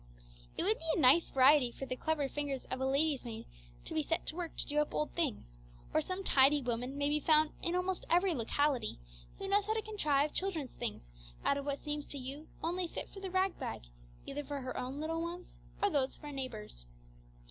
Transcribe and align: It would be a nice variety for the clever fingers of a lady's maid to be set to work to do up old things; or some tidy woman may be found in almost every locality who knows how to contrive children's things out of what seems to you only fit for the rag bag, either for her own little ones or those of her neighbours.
It 0.57 0.63
would 0.63 0.79
be 0.79 0.85
a 0.95 0.99
nice 0.99 1.29
variety 1.29 1.71
for 1.71 1.85
the 1.85 1.95
clever 1.95 2.27
fingers 2.27 2.65
of 2.71 2.81
a 2.81 2.87
lady's 2.87 3.23
maid 3.23 3.45
to 3.85 3.93
be 3.93 4.01
set 4.01 4.25
to 4.25 4.35
work 4.35 4.57
to 4.57 4.65
do 4.65 4.79
up 4.79 4.95
old 4.95 5.11
things; 5.11 5.59
or 5.93 6.01
some 6.01 6.23
tidy 6.23 6.59
woman 6.59 6.97
may 6.97 7.07
be 7.07 7.19
found 7.19 7.51
in 7.61 7.75
almost 7.75 8.07
every 8.09 8.33
locality 8.33 8.97
who 9.37 9.47
knows 9.47 9.67
how 9.67 9.75
to 9.75 9.81
contrive 9.83 10.33
children's 10.33 10.71
things 10.73 11.11
out 11.45 11.57
of 11.57 11.65
what 11.67 11.77
seems 11.77 12.07
to 12.07 12.17
you 12.17 12.47
only 12.63 12.87
fit 12.87 13.09
for 13.13 13.19
the 13.19 13.29
rag 13.29 13.59
bag, 13.59 13.83
either 14.25 14.43
for 14.43 14.61
her 14.61 14.75
own 14.75 14.99
little 14.99 15.21
ones 15.21 15.59
or 15.83 15.91
those 15.91 16.15
of 16.15 16.23
her 16.23 16.31
neighbours. 16.31 16.87